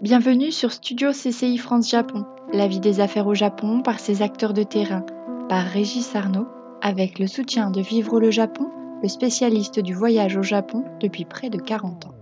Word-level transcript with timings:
Bienvenue 0.00 0.50
sur 0.50 0.72
Studio 0.72 1.12
CCI 1.12 1.58
France 1.58 1.90
Japon, 1.90 2.24
la 2.52 2.66
vie 2.66 2.80
des 2.80 2.98
affaires 2.98 3.26
au 3.26 3.34
Japon 3.34 3.82
par 3.82 4.00
ses 4.00 4.22
acteurs 4.22 4.52
de 4.52 4.64
terrain, 4.64 5.04
par 5.48 5.64
Régis 5.64 6.16
Arnaud, 6.16 6.48
avec 6.80 7.20
le 7.20 7.28
soutien 7.28 7.70
de 7.70 7.80
Vivre 7.80 8.18
le 8.18 8.32
Japon, 8.32 8.68
le 9.02 9.08
spécialiste 9.08 9.78
du 9.78 9.94
voyage 9.94 10.36
au 10.36 10.42
Japon 10.42 10.84
depuis 11.00 11.24
près 11.24 11.50
de 11.50 11.58
40 11.58 12.06
ans. 12.06 12.14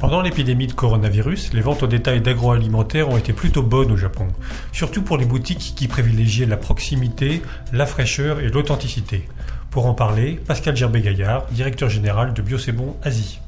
Pendant 0.00 0.22
l'épidémie 0.22 0.66
de 0.66 0.72
coronavirus, 0.72 1.52
les 1.52 1.60
ventes 1.60 1.82
au 1.82 1.86
détail 1.86 2.20
d'agroalimentaire 2.20 3.10
ont 3.10 3.18
été 3.18 3.32
plutôt 3.32 3.62
bonnes 3.62 3.92
au 3.92 3.96
Japon, 3.96 4.28
surtout 4.72 5.02
pour 5.02 5.18
les 5.18 5.26
boutiques 5.26 5.74
qui 5.76 5.88
privilégiaient 5.88 6.46
la 6.46 6.56
proximité, 6.56 7.42
la 7.72 7.86
fraîcheur 7.86 8.40
et 8.40 8.48
l'authenticité. 8.48 9.28
Pour 9.70 9.86
en 9.86 9.94
parler, 9.94 10.40
Pascal 10.46 10.74
Gerbet-Gaillard, 10.74 11.46
directeur 11.52 11.90
général 11.90 12.32
de 12.32 12.42
Biocébon 12.42 12.96
Asie. 13.02 13.40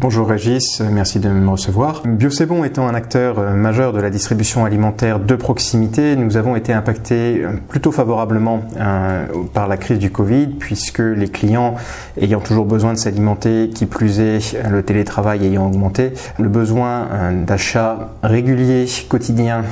Bonjour 0.00 0.30
Régis, 0.30 0.80
merci 0.80 1.20
de 1.20 1.28
me 1.28 1.50
recevoir. 1.50 2.04
Biocébon 2.06 2.64
étant 2.64 2.88
un 2.88 2.94
acteur 2.94 3.38
euh, 3.38 3.52
majeur 3.52 3.92
de 3.92 4.00
la 4.00 4.08
distribution 4.08 4.64
alimentaire 4.64 5.20
de 5.20 5.34
proximité, 5.34 6.16
nous 6.16 6.38
avons 6.38 6.56
été 6.56 6.72
impactés 6.72 7.42
euh, 7.44 7.50
plutôt 7.68 7.92
favorablement 7.92 8.62
euh, 8.78 9.26
par 9.52 9.68
la 9.68 9.76
crise 9.76 9.98
du 9.98 10.10
Covid 10.10 10.46
puisque 10.58 11.00
les 11.00 11.28
clients 11.28 11.74
ayant 12.18 12.40
toujours 12.40 12.64
besoin 12.64 12.94
de 12.94 12.98
s'alimenter, 12.98 13.68
qui 13.74 13.84
plus 13.84 14.20
est 14.20 14.56
le 14.70 14.82
télétravail 14.82 15.44
ayant 15.44 15.66
augmenté, 15.66 16.14
le 16.38 16.48
besoin 16.48 17.08
d'achat 17.46 18.14
régulier 18.22 18.86
quotidien 19.06 19.64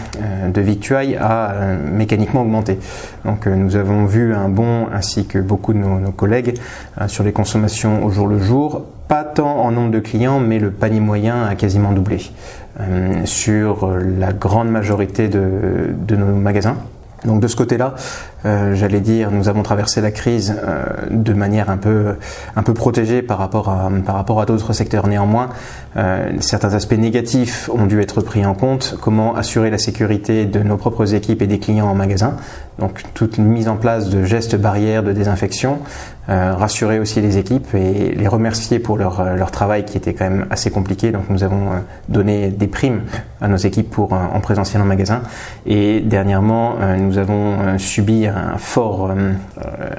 de 0.47 0.61
victuailles 0.61 1.17
a 1.17 1.55
mécaniquement 1.91 2.43
augmenté. 2.43 2.79
Donc 3.25 3.47
nous 3.47 3.77
avons 3.77 4.05
vu 4.05 4.35
un 4.35 4.51
bond 4.51 4.89
ainsi 4.93 5.27
que 5.27 5.39
beaucoup 5.39 5.73
de 5.73 5.79
nos, 5.79 5.99
nos 5.99 6.13
collègues 6.13 6.59
sur 7.07 7.25
les 7.25 7.33
consommations 7.33 8.05
au 8.05 8.11
jour 8.11 8.27
le 8.27 8.39
jour 8.39 8.85
pas 9.09 9.25
tant 9.25 9.57
en 9.59 9.71
nombre 9.71 9.91
de 9.91 10.01
clients, 10.01 10.39
mais 10.39 10.59
le 10.59 10.71
panier 10.71 11.01
moyen 11.01 11.45
a 11.45 11.55
quasiment 11.55 11.93
doublé 11.93 12.31
euh, 12.79 13.25
sur 13.25 13.91
la 13.97 14.33
grande 14.33 14.71
majorité 14.71 15.29
de, 15.29 15.95
de 15.97 16.17
nos 16.17 16.37
magasins. 16.37 16.77
Donc 17.25 17.41
de 17.41 17.49
ce 17.49 17.57
côté-là, 17.57 17.95
euh, 18.45 18.75
j'allais 18.75 19.01
dire, 19.01 19.31
nous 19.31 19.49
avons 19.49 19.63
traversé 19.63 20.01
la 20.01 20.11
crise 20.11 20.55
euh, 20.63 20.85
de 21.11 21.33
manière 21.33 21.71
un 21.71 21.77
peu, 21.77 22.15
un 22.55 22.63
peu 22.63 22.73
protégée 22.73 23.21
par 23.21 23.39
rapport 23.39 23.69
à, 23.69 23.91
par 24.05 24.15
rapport 24.15 24.41
à 24.41 24.47
d'autres 24.47 24.73
secteurs. 24.73 25.09
Néanmoins, 25.09 25.49
euh, 25.97 26.31
certains 26.41 26.75
aspects 26.75 26.97
négatifs 26.97 27.69
ont 27.73 27.87
dû 27.87 28.01
être 28.01 28.21
pris 28.21 28.47
en 28.47 28.55
compte. 28.55 28.97
Comment 29.01 29.35
assurer 29.35 29.71
la 29.71 29.79
sécurité 29.79 30.47
de 30.47 30.61
nos 30.61 30.77
propres 30.77 31.15
équipes 31.15 31.43
et 31.43 31.47
des 31.47 31.59
clients 31.59 31.89
en 31.89 31.95
magasin? 31.95 32.37
Donc 32.79 33.03
toute 33.13 33.39
mise 33.39 33.69
en 33.69 33.77
place 33.77 34.09
de 34.09 34.23
gestes 34.23 34.55
barrières 34.55 35.03
de 35.03 35.13
désinfection, 35.13 35.81
rassurer 36.29 37.01
aussi 37.01 37.21
les 37.21 37.37
équipes 37.37 37.75
et 37.75 38.15
les 38.15 38.29
remercier 38.29 38.79
pour 38.79 38.97
leur, 38.97 39.35
leur 39.35 39.51
travail 39.51 39.85
qui 39.85 39.97
était 39.97 40.15
quand 40.15 40.31
même 40.31 40.47
assez 40.51 40.71
compliqué. 40.71 41.11
Donc 41.11 41.29
nous 41.29 41.43
avons 41.43 41.71
donné 42.09 42.51
des 42.51 42.69
primes 42.69 43.01
à 43.41 43.49
nos 43.49 43.57
équipes 43.57 43.91
pour 43.91 44.13
en 44.13 44.39
présentiel 44.39 44.81
en 44.81 44.85
magasin. 44.85 45.23
Et 45.67 46.01
dernièrement, 46.03 46.77
nous 46.99 47.19
avons 47.19 47.79
subi 47.79 48.28
un 48.29 48.59
fort 48.59 49.11
euh, 49.11 49.33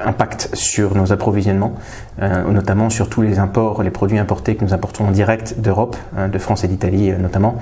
impact 0.04 0.50
sur 0.54 0.94
nos 0.94 1.12
approvisionnements, 1.12 1.74
euh, 2.22 2.50
notamment 2.50 2.90
sur 2.90 3.08
tous 3.08 3.22
les 3.22 3.38
imports, 3.38 3.82
les 3.82 3.90
produits 3.90 4.18
importés 4.18 4.56
que 4.56 4.64
nous 4.64 4.74
importons 4.74 5.06
en 5.06 5.10
direct 5.10 5.56
d'Europe, 5.58 5.96
hein, 6.16 6.28
de 6.28 6.38
France 6.38 6.64
et 6.64 6.68
d'Italie 6.68 7.10
euh, 7.10 7.18
notamment, 7.18 7.56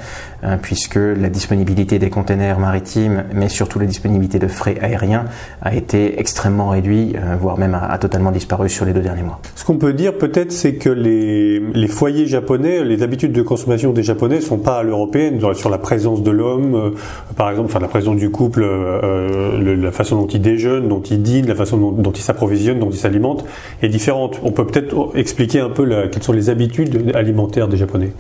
puisque 0.63 0.97
la 0.97 1.29
disponibilité 1.31 1.99
des 1.99 2.11
containers 2.11 2.59
maritimes, 2.59 3.25
mais 3.33 3.49
surtout 3.49 3.79
la 3.79 3.87
disponibilité 3.87 4.39
de 4.39 4.47
frais 4.47 4.79
aériens, 4.81 5.25
a 5.63 5.75
été 5.75 6.21
extrêmement 6.21 6.69
réduite, 6.69 7.17
voire 7.41 7.59
même 7.59 7.75
a, 7.75 7.99
totalement 7.99 8.31
disparu 8.31 8.69
sur 8.69 8.85
les 8.85 8.93
deux 8.93 9.01
derniers 9.01 9.23
mois. 9.23 9.41
Ce 9.57 9.65
qu'on 9.65 9.79
peut 9.79 9.93
dire 9.93 10.17
peut-être, 10.17 10.53
c'est 10.53 10.75
que 10.75 10.91
les, 10.91 11.59
les, 11.59 11.89
foyers 11.89 12.27
japonais, 12.27 12.85
les 12.85 13.03
habitudes 13.03 13.33
de 13.33 13.43
consommation 13.43 13.93
des 13.93 14.03
Japonais 14.03 14.41
sont 14.41 14.59
pas 14.59 14.79
à 14.79 14.83
l'européenne 14.83 15.41
sur 15.55 15.71
la 15.71 15.79
présence 15.79 16.23
de 16.23 16.31
l'homme, 16.31 16.95
par 17.37 17.51
exemple, 17.51 17.69
enfin 17.71 17.81
la 17.81 17.89
présence 17.89 18.17
du 18.17 18.31
couple, 18.31 18.65
la 18.65 19.93
façon 19.93 20.17
dont 20.17 20.27
il 20.29 20.41
jeunes, 20.59 20.89
dont 20.89 21.01
ils 21.01 21.23
dînent, 21.23 21.47
la 21.47 21.55
façon 21.55 21.77
dont, 21.77 22.13
ils 22.13 22.23
s'approvisionnent, 22.23 22.79
dont 22.79 22.91
ils 22.91 22.99
s'alimentent 22.99 23.45
est 23.83 23.89
différente. 23.89 24.41
On 24.43 24.53
peut 24.53 24.67
peut-être 24.67 25.13
expliquer 25.15 25.61
un 25.61 25.71
peu 25.71 26.09
quelles 26.11 26.23
sont 26.23 26.33
les 26.33 26.51
habitudes 26.51 27.13
alimentaires 27.15 27.69
des 27.69 27.77
Japonais. 27.77 28.13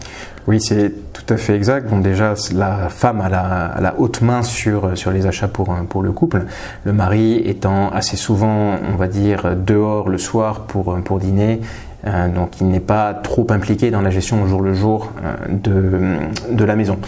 Oui, 0.46 0.60
c'est 0.60 0.92
tout 1.12 1.34
à 1.34 1.36
fait 1.36 1.54
exact. 1.54 1.90
Bon, 1.90 1.98
déjà, 1.98 2.34
la 2.54 2.88
femme 2.88 3.20
a 3.20 3.28
la, 3.28 3.94
haute 3.98 4.22
main 4.22 4.42
sur, 4.42 4.96
sur 4.96 5.10
les 5.10 5.26
achats 5.26 5.48
pour, 5.48 5.74
pour 5.88 6.02
le 6.02 6.12
couple. 6.12 6.44
Le 6.84 6.92
mari 6.92 7.42
étant 7.44 7.90
assez 7.90 8.16
souvent, 8.16 8.76
on 8.92 8.96
va 8.96 9.08
dire, 9.08 9.56
dehors 9.56 10.08
le 10.08 10.18
soir 10.18 10.62
pour, 10.62 10.96
pour 11.02 11.18
dîner 11.18 11.60
euh, 12.06 12.28
donc 12.28 12.60
il 12.60 12.68
n'est 12.68 12.80
pas 12.80 13.12
trop 13.12 13.46
impliqué 13.50 13.90
dans 13.90 14.00
la 14.00 14.10
gestion 14.10 14.42
au 14.42 14.46
jour 14.46 14.62
le 14.62 14.72
jour 14.72 15.12
euh, 15.22 15.34
de, 15.48 16.54
de 16.54 16.64
la 16.64 16.76
maison. 16.76 16.98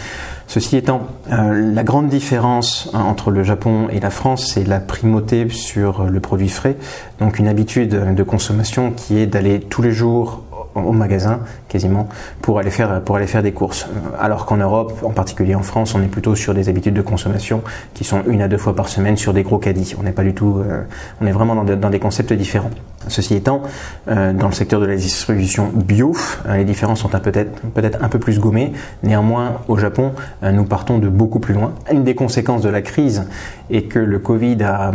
Ceci 0.51 0.75
étant, 0.75 1.07
euh, 1.31 1.71
la 1.73 1.85
grande 1.85 2.09
différence 2.09 2.89
hein, 2.93 3.03
entre 3.07 3.31
le 3.31 3.41
Japon 3.41 3.87
et 3.89 4.01
la 4.01 4.09
France, 4.09 4.51
c'est 4.53 4.65
la 4.65 4.81
primauté 4.81 5.47
sur 5.47 6.03
le 6.03 6.19
produit 6.19 6.49
frais, 6.49 6.75
donc 7.21 7.39
une 7.39 7.47
habitude 7.47 8.13
de 8.13 8.23
consommation 8.23 8.91
qui 8.91 9.17
est 9.17 9.27
d'aller 9.27 9.61
tous 9.61 9.81
les 9.81 9.93
jours 9.93 10.43
au 10.75 10.91
magasin 10.91 11.39
quasiment 11.67 12.07
pour 12.41 12.59
aller 12.59 12.71
faire 12.71 13.01
pour 13.01 13.15
aller 13.15 13.27
faire 13.27 13.43
des 13.43 13.51
courses. 13.51 13.87
Alors 14.19 14.45
qu'en 14.45 14.57
Europe, 14.57 14.93
en 15.03 15.11
particulier 15.11 15.55
en 15.55 15.63
France, 15.63 15.95
on 15.95 16.01
est 16.01 16.07
plutôt 16.07 16.35
sur 16.35 16.53
des 16.53 16.69
habitudes 16.69 16.93
de 16.93 17.01
consommation 17.01 17.61
qui 17.93 18.03
sont 18.03 18.23
une 18.27 18.41
à 18.41 18.47
deux 18.47 18.57
fois 18.57 18.75
par 18.75 18.89
semaine 18.89 19.17
sur 19.17 19.33
des 19.33 19.43
gros 19.43 19.57
caddies. 19.57 19.95
On 19.99 20.03
n'est 20.03 20.11
pas 20.11 20.23
du 20.23 20.33
tout, 20.33 20.57
euh, 20.59 20.83
on 21.21 21.25
est 21.25 21.31
vraiment 21.31 21.55
dans, 21.63 21.89
des 21.89 21.99
concepts 21.99 22.33
différents. 22.33 22.71
Ceci 23.07 23.35
étant, 23.35 23.63
euh, 24.07 24.33
dans 24.33 24.47
le 24.47 24.53
secteur 24.53 24.79
de 24.79 24.85
la 24.85 24.95
distribution 24.95 25.71
bio, 25.73 26.15
euh, 26.47 26.57
les 26.57 26.65
différences 26.65 26.99
sont 26.99 27.09
peut-être 27.09 27.61
peut-être 27.73 28.03
un 28.03 28.09
peu 28.09 28.19
plus 28.19 28.39
gommées. 28.39 28.73
Néanmoins, 29.03 29.61
au 29.67 29.77
Japon, 29.77 30.13
nous 30.41 30.63
partons 30.65 30.99
de 30.99 31.09
beaucoup 31.09 31.39
plus 31.39 31.53
loin. 31.53 31.73
Une 31.91 32.03
des 32.03 32.15
conséquences 32.15 32.61
de 32.61 32.69
la 32.69 32.81
crise 32.81 33.27
est 33.69 33.83
que 33.83 33.99
le 33.99 34.19
Covid 34.19 34.63
a 34.63 34.91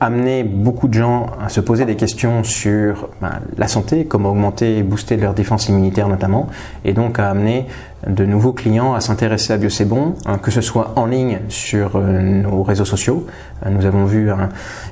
amener 0.00 0.44
beaucoup 0.44 0.88
de 0.88 0.94
gens 0.94 1.26
à 1.40 1.48
se 1.48 1.60
poser 1.60 1.84
des 1.84 1.96
questions 1.96 2.44
sur 2.44 3.08
ben, 3.20 3.40
la 3.56 3.68
santé, 3.68 4.04
comment 4.06 4.30
augmenter 4.30 4.78
et 4.78 4.82
booster 4.82 5.16
leur 5.16 5.34
défense 5.34 5.68
immunitaire 5.68 6.08
notamment, 6.08 6.48
et 6.84 6.92
donc 6.92 7.18
à 7.18 7.30
amener 7.30 7.66
de 8.06 8.24
nouveaux 8.24 8.52
clients 8.52 8.94
à 8.94 9.00
s'intéresser 9.00 9.52
à 9.52 9.56
Biocébon, 9.56 10.14
hein, 10.26 10.38
que 10.38 10.50
ce 10.50 10.60
soit 10.60 10.92
en 10.96 11.06
ligne 11.06 11.38
sur 11.48 11.96
euh, 11.96 12.20
nos 12.20 12.62
réseaux 12.62 12.84
sociaux. 12.84 13.26
Euh, 13.64 13.70
nous 13.70 13.86
avons 13.86 14.04
vu 14.04 14.30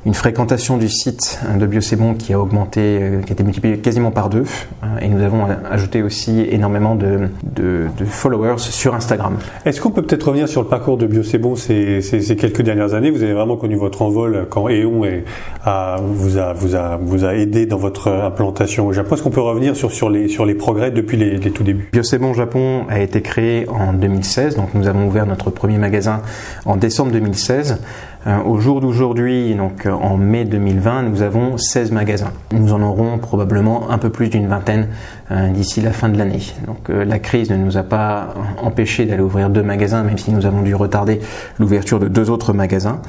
une 0.07 0.15
fréquentation 0.15 0.77
du 0.79 0.89
site 0.89 1.41
hein, 1.47 1.59
de 1.59 1.67
Biocébon 1.67 2.15
qui 2.15 2.33
a 2.33 2.41
augmenté, 2.41 2.99
euh, 3.01 3.21
qui 3.23 3.31
a 3.31 3.35
été 3.35 3.45
multipliée 3.45 3.79
quasiment 3.79 4.11
par 4.11 4.29
deux, 4.29 4.45
hein, 4.83 4.99
et 5.01 5.09
nous 5.09 5.23
avons 5.23 5.47
ajouté 5.71 6.03
aussi 6.03 6.47
énormément 6.51 6.95
de, 6.95 7.29
de, 7.43 7.87
de 7.99 8.05
followers 8.05 8.59
sur 8.59 8.95
Instagram. 8.95 9.37
Est-ce 9.65 9.81
qu'on 9.81 9.91
peut 9.91 10.03
peut-être 10.03 10.29
revenir 10.29 10.49
sur 10.49 10.63
le 10.63 10.69
parcours 10.69 10.97
de 10.97 11.07
Biocébon 11.07 11.57
ces, 11.57 12.01
ces, 12.03 12.21
ces, 12.21 12.37
quelques 12.37 12.63
dernières 12.63 12.95
années? 12.95 13.11
Vous 13.11 13.23
avez 13.23 13.35
vraiment 13.35 13.57
connu 13.57 13.77
votre 13.77 14.03
envol 14.03 14.47
quand 14.49 14.69
Eon 14.69 15.05
est, 15.05 15.25
a, 15.65 15.97
vous, 16.03 16.39
a, 16.39 16.53
vous, 16.53 16.75
a, 16.75 16.97
vous 16.97 17.25
a 17.25 17.35
aidé 17.35 17.67
dans 17.67 17.77
votre 17.77 18.09
implantation 18.11 18.87
au 18.87 18.93
Japon. 18.93 19.15
Est-ce 19.15 19.23
qu'on 19.23 19.31
peut 19.31 19.41
revenir 19.41 19.77
sur, 19.77 19.93
sur, 19.93 20.09
les, 20.09 20.29
sur 20.29 20.47
les 20.47 20.55
progrès 20.55 20.91
depuis 20.91 21.17
les, 21.17 21.37
les 21.37 21.51
tout 21.51 21.65
débuts? 21.65 21.89
Biocébon 21.93 22.33
Japon 22.33 22.85
été 23.03 23.23
créé 23.23 23.69
en 23.69 23.93
2016, 23.93 24.57
donc 24.57 24.75
nous 24.75 24.87
avons 24.87 25.07
ouvert 25.07 25.27
notre 25.27 25.51
premier 25.51 25.79
magasin 25.79 26.23
en 26.65 26.77
décembre 26.77 27.13
2016. 27.13 27.79
Euh, 28.27 28.41
au 28.45 28.61
jour 28.61 28.81
d'aujourd'hui, 28.81 29.55
donc 29.57 29.85
euh, 29.85 29.91
en 29.91 30.17
mai 30.17 30.45
2020, 30.45 31.03
nous 31.03 31.23
avons 31.23 31.57
16 31.57 31.91
magasins. 31.91 32.33
Nous 32.53 32.73
en 32.73 32.81
aurons 32.81 33.19
probablement 33.19 33.91
un 33.91 33.99
peu 33.99 34.11
plus 34.11 34.29
d'une 34.29 34.47
vingtaine 34.47 34.89
euh, 35.33 35.49
d'ici 35.49 35.81
la 35.81 35.91
fin 35.91 36.09
de 36.09 36.17
l'année. 36.17 36.43
Donc 36.67 36.89
la 36.89 37.19
crise 37.19 37.51
ne 37.51 37.57
nous 37.57 37.77
a 37.77 37.83
pas 37.83 38.35
empêché 38.63 39.07
d'aller 39.07 39.23
ouvrir 39.23 39.51
deux 39.51 39.65
magasins, 39.65 40.05
même 40.05 40.19
si 40.19 40.31
nous 40.31 40.47
avons 40.47 40.63
dû 40.63 40.75
retarder 40.75 41.21
l'ouverture 41.59 41.99
de 41.99 42.07
deux 42.07 42.31
autres 42.31 42.53
magasins. 42.53 43.01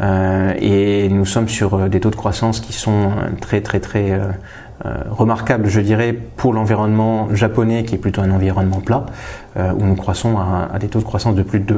et 0.00 1.08
nous 1.10 1.26
sommes 1.26 1.48
sur 1.48 1.88
des 1.88 2.00
taux 2.00 2.10
de 2.10 2.16
croissance 2.16 2.60
qui 2.60 2.72
sont 2.72 3.10
très 3.40 3.60
très 3.60 3.78
très 3.78 4.18
remarquable, 5.10 5.68
je 5.68 5.80
dirais, 5.80 6.12
pour 6.12 6.52
l'environnement 6.52 7.28
japonais, 7.34 7.84
qui 7.84 7.94
est 7.94 7.98
plutôt 7.98 8.20
un 8.20 8.30
environnement 8.30 8.80
plat, 8.80 9.06
euh, 9.56 9.72
où 9.72 9.84
nous 9.84 9.94
croissons 9.94 10.36
à, 10.38 10.78
des 10.78 10.88
taux 10.88 10.98
de 10.98 11.04
croissance 11.04 11.34
de 11.34 11.42
plus 11.42 11.60
de, 11.60 11.76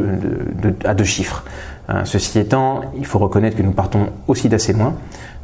de, 0.62 0.75
à 0.85 0.95
deux 0.95 1.05
chiffres. 1.05 1.45
Euh, 1.91 2.03
ceci 2.05 2.39
étant, 2.39 2.81
il 2.97 3.05
faut 3.05 3.19
reconnaître 3.19 3.56
que 3.56 3.62
nous 3.62 3.73
partons 3.73 4.06
aussi 4.27 4.49
d'assez 4.49 4.73
loin. 4.73 4.95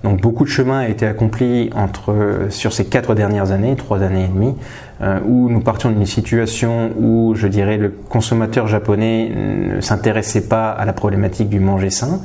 Donc 0.05 0.23
beaucoup 0.23 0.45
de 0.45 0.49
chemin 0.49 0.81
a 0.81 0.89
été 0.89 1.07
accompli 1.07 1.69
entre, 1.75 2.47
sur 2.49 2.73
ces 2.73 2.87
quatre 2.87 3.15
dernières 3.15 3.51
années, 3.51 3.77
trois 3.77 4.03
années 4.03 4.25
et 4.25 4.29
demie, 4.29 4.55
où 5.27 5.51
nous 5.51 5.61
partions 5.61 5.91
d'une 5.91 6.07
situation 6.07 6.93
où, 6.99 7.35
je 7.35 7.47
dirais, 7.47 7.77
le 7.77 7.91
consommateur 7.91 8.67
japonais 8.67 9.31
ne 9.35 9.83
s'intéressait 9.83 10.49
pas 10.49 10.71
à 10.71 10.87
la 10.87 10.95
problématique 10.95 11.51
du 11.51 11.61
manger 11.61 11.91
sain, 11.91 12.21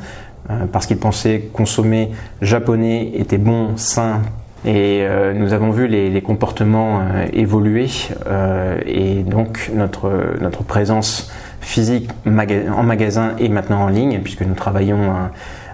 parce 0.71 0.85
qu'il 0.85 0.95
pensait 0.95 1.49
consommer 1.51 2.11
japonais 2.41 3.11
était 3.15 3.37
bon, 3.37 3.75
sain, 3.75 4.21
et 4.63 5.01
euh, 5.03 5.33
nous 5.33 5.53
avons 5.53 5.69
vu 5.69 5.87
les, 5.87 6.09
les 6.09 6.21
comportements 6.21 7.01
euh, 7.01 7.27
évoluer 7.33 7.87
euh, 8.25 8.79
et 8.85 9.21
donc 9.21 9.69
notre, 9.73 10.11
notre 10.41 10.63
présence 10.63 11.31
physique 11.61 12.09
en 12.25 12.83
magasin 12.83 13.33
et 13.37 13.49
maintenant 13.49 13.81
en 13.81 13.89
ligne, 13.89 14.19
puisque 14.23 14.41
nous 14.41 14.53
travaillons 14.53 15.11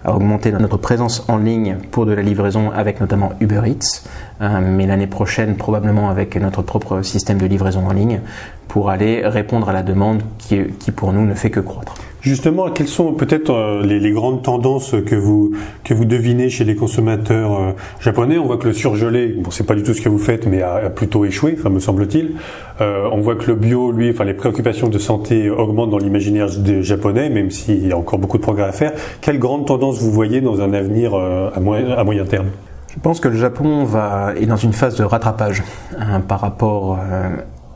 à 0.05 0.15
augmenter 0.15 0.51
notre 0.53 0.77
présence 0.77 1.25
en 1.27 1.37
ligne 1.37 1.77
pour 1.91 2.05
de 2.05 2.13
la 2.13 2.21
livraison 2.21 2.71
avec 2.71 3.01
notamment 3.01 3.33
Uber 3.41 3.61
Eats, 3.65 4.03
mais 4.39 4.87
l'année 4.87 5.07
prochaine 5.07 5.57
probablement 5.57 6.09
avec 6.09 6.37
notre 6.37 6.61
propre 6.61 7.01
système 7.01 7.39
de 7.39 7.45
livraison 7.45 7.85
en 7.85 7.91
ligne 7.91 8.21
pour 8.69 8.89
aller 8.89 9.21
répondre 9.25 9.67
à 9.67 9.73
la 9.73 9.83
demande 9.83 10.21
qui, 10.37 10.63
qui 10.79 10.91
pour 10.91 11.11
nous 11.11 11.25
ne 11.25 11.33
fait 11.33 11.49
que 11.49 11.59
croître. 11.59 11.95
Justement, 12.21 12.69
quelles 12.69 12.87
sont 12.87 13.13
peut-être 13.13 13.49
euh, 13.49 13.83
les, 13.83 14.11
grandes 14.11 14.43
tendances 14.43 14.95
que 15.07 15.15
vous 15.15 15.53
que 15.83 15.95
vous 15.95 16.05
devinez 16.05 16.49
chez 16.49 16.63
les 16.63 16.75
consommateurs 16.75 17.59
euh, 17.59 17.71
japonais? 17.99 18.37
On 18.37 18.45
voit 18.45 18.57
que 18.57 18.67
le 18.67 18.73
surgelé, 18.73 19.29
bon, 19.29 19.49
c'est 19.49 19.65
pas 19.65 19.73
du 19.73 19.81
tout 19.81 19.95
ce 19.95 20.01
que 20.01 20.09
vous 20.09 20.19
faites, 20.19 20.45
mais 20.45 20.61
a, 20.61 20.91
plutôt 20.91 21.25
échoué, 21.25 21.55
enfin 21.57 21.69
me 21.69 21.79
semble-t-il. 21.79 22.33
Euh, 22.79 23.09
on 23.11 23.21
voit 23.21 23.35
que 23.35 23.47
le 23.47 23.55
bio, 23.55 23.91
lui, 23.91 24.11
enfin 24.11 24.23
les 24.23 24.35
préoccupations 24.35 24.87
de 24.87 24.99
santé 24.99 25.49
augmentent 25.49 25.89
dans 25.89 25.97
l'imaginaire 25.97 26.47
des 26.59 26.83
japonais, 26.83 27.31
même 27.31 27.49
s'il 27.49 27.87
y 27.87 27.91
a 27.91 27.97
encore 27.97 28.19
beaucoup 28.19 28.37
de 28.37 28.43
progrès 28.43 28.65
à 28.65 28.71
faire. 28.71 28.93
Quelles 29.21 29.39
grandes 29.39 29.65
tendances 29.65 29.99
vous 29.99 30.11
voyez 30.11 30.41
dans 30.41 30.61
un 30.61 30.73
avenir 30.73 31.15
à, 31.15 31.59
moyen, 31.59 32.03
moyen 32.03 32.25
terme? 32.25 32.47
Je 32.93 32.99
pense 32.99 33.19
que 33.19 33.29
le 33.29 33.37
Japon 33.37 33.83
va, 33.83 34.33
est 34.39 34.45
dans 34.45 34.57
une 34.57 34.73
phase 34.73 34.95
de 34.95 35.03
rattrapage 35.03 35.63
hein, 35.97 36.19
par 36.19 36.41
rapport, 36.41 36.99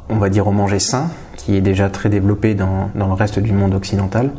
on 0.09 0.17
va 0.17 0.29
dire, 0.29 0.45
au 0.47 0.51
manger 0.51 0.79
sain, 0.79 1.09
qui 1.45 1.55
est 1.55 1.61
déjà 1.61 1.89
très 1.89 2.09
développé 2.09 2.55
dans, 2.55 2.89
dans 2.95 3.05
le 3.05 3.13
reste 3.13 3.37
du 3.37 3.53
monde 3.53 3.75
occidental. 3.75 4.31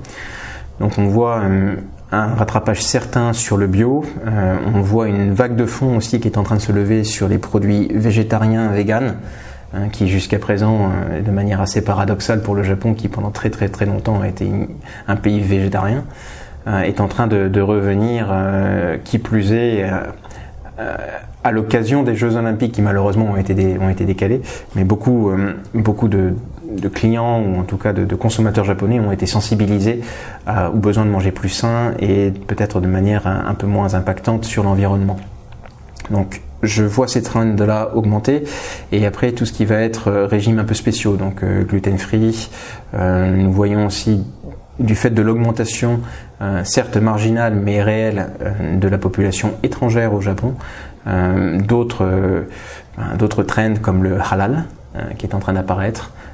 Donc 0.80 0.98
on 0.98 1.06
voit 1.06 1.38
euh, 1.38 1.76
un 2.10 2.34
rattrapage 2.34 2.82
certain 2.82 3.32
sur 3.32 3.56
le 3.56 3.68
bio, 3.68 4.04
euh, 4.26 4.56
on 4.74 4.80
voit 4.80 5.06
une 5.06 5.32
vague 5.32 5.54
de 5.54 5.66
fond 5.66 5.96
aussi 5.96 6.18
qui 6.18 6.26
est 6.26 6.36
en 6.36 6.42
train 6.42 6.56
de 6.56 6.60
se 6.60 6.72
lever 6.72 7.04
sur 7.04 7.28
les 7.28 7.38
produits 7.38 7.88
végétariens, 7.94 8.72
véganes, 8.72 9.18
hein, 9.72 9.88
qui 9.92 10.08
jusqu'à 10.08 10.40
présent, 10.40 10.90
euh, 10.90 11.22
de 11.22 11.30
manière 11.30 11.60
assez 11.60 11.80
paradoxale 11.80 12.42
pour 12.42 12.56
le 12.56 12.64
Japon, 12.64 12.92
qui 12.92 13.06
pendant 13.06 13.30
très 13.30 13.50
très 13.50 13.68
très 13.68 13.86
longtemps 13.86 14.20
a 14.20 14.26
été 14.26 14.50
un 15.06 15.16
pays 15.16 15.40
végétarien, 15.40 16.04
est 16.82 17.00
en 17.00 17.06
train 17.06 17.28
de, 17.28 17.60
revenir, 17.60 18.26
qui 19.04 19.20
plus 19.20 19.52
est, 19.52 19.88
à 21.44 21.52
l'occasion 21.52 22.02
des 22.02 22.16
Jeux 22.16 22.34
Olympiques 22.34 22.72
qui 22.72 22.82
malheureusement 22.82 23.26
ont 23.26 23.36
été, 23.36 23.78
ont 23.78 23.88
été 23.88 24.04
décalés, 24.04 24.42
mais 24.74 24.82
beaucoup, 24.82 25.30
beaucoup 25.74 26.08
de, 26.08 26.34
de 26.70 26.88
clients 26.88 27.40
ou 27.40 27.58
en 27.58 27.64
tout 27.64 27.76
cas 27.76 27.92
de, 27.92 28.14
consommateurs 28.14 28.64
japonais 28.64 29.00
ont 29.00 29.12
été 29.12 29.26
sensibilisés 29.26 30.00
euh, 30.48 30.68
au 30.68 30.76
besoin 30.76 31.04
de 31.04 31.10
manger 31.10 31.30
plus 31.30 31.48
sain 31.48 31.94
et 31.98 32.30
peut-être 32.30 32.80
de 32.80 32.86
manière 32.86 33.26
un, 33.26 33.54
peu 33.54 33.66
moins 33.66 33.94
impactante 33.94 34.44
sur 34.44 34.62
l'environnement. 34.64 35.16
Donc 36.10 36.42
je 36.62 36.84
vois 36.84 37.08
ces 37.08 37.22
trends-là 37.22 37.90
augmenter 37.94 38.44
et 38.92 39.06
après 39.06 39.32
tout 39.32 39.44
ce 39.44 39.52
qui 39.52 39.64
va 39.64 39.76
être 39.76 40.08
euh, 40.08 40.26
régime 40.26 40.58
un 40.58 40.64
peu 40.64 40.74
spéciaux, 40.74 41.16
donc 41.16 41.42
euh, 41.42 41.64
gluten 41.64 41.98
free, 41.98 42.48
nous 42.94 43.52
voyons 43.52 43.86
aussi 43.86 44.24
du 44.78 44.94
fait 44.94 45.10
de 45.10 45.22
l'augmentation, 45.22 46.00
certes 46.64 46.98
marginale 46.98 47.54
mais 47.54 47.82
réelle, 47.82 48.28
de 48.74 48.88
la 48.88 48.98
population 48.98 49.52
étrangère 49.62 50.12
au 50.12 50.20
Japon, 50.20 50.54
d'autres 51.06 52.44
d'autres 53.18 53.42
trends 53.42 53.76
comme 53.80 54.02
le 54.02 54.18
halal 54.20 54.64
qui 55.18 55.26
est 55.26 55.34
en 55.34 55.38
train 55.38 55.54
d'apparaître, 55.54 56.12
euh, 56.14 56.25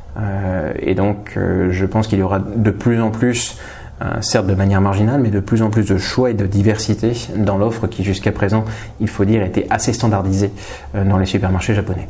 et 0.78 0.94
donc, 0.94 1.34
euh, 1.36 1.70
je 1.70 1.86
pense 1.86 2.06
qu'il 2.06 2.18
y 2.18 2.22
aura 2.22 2.38
de 2.38 2.70
plus 2.70 3.00
en 3.00 3.10
plus, 3.10 3.58
euh, 4.02 4.20
certes 4.20 4.46
de 4.46 4.54
manière 4.54 4.80
marginale, 4.80 5.20
mais 5.20 5.30
de 5.30 5.40
plus 5.40 5.62
en 5.62 5.70
plus 5.70 5.88
de 5.88 5.96
choix 5.96 6.30
et 6.30 6.34
de 6.34 6.46
diversité 6.46 7.12
dans 7.36 7.56
l'offre 7.56 7.86
qui, 7.86 8.04
jusqu'à 8.04 8.32
présent, 8.32 8.64
il 9.00 9.08
faut 9.08 9.24
dire, 9.24 9.42
était 9.42 9.66
assez 9.70 9.92
standardisée 9.92 10.52
dans 10.94 11.18
les 11.18 11.26
supermarchés 11.26 11.74
japonais. 11.74 12.08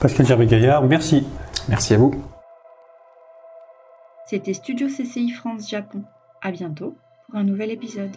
Pascal 0.00 0.26
Gervais-Gaillard, 0.26 0.84
merci. 0.84 1.26
Merci 1.68 1.94
à 1.94 1.98
vous. 1.98 2.14
C'était 4.26 4.54
Studio 4.54 4.88
CCI 4.88 5.30
France 5.30 5.68
Japon. 5.68 6.02
À 6.42 6.50
bientôt 6.50 6.96
pour 7.28 7.38
un 7.38 7.44
nouvel 7.44 7.70
épisode. 7.70 8.10